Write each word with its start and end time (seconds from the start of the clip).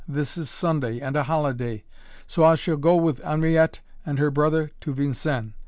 This 0.07 0.35
is 0.35 0.49
Sunday 0.49 0.99
and 0.99 1.15
a 1.15 1.21
holiday, 1.21 1.83
so 2.25 2.43
I 2.43 2.55
shall 2.55 2.75
go 2.77 2.95
with 2.95 3.19
Henriette 3.19 3.81
and 4.03 4.17
her 4.17 4.31
brother 4.31 4.71
to 4.81 4.95
Vincennes. 4.95 5.53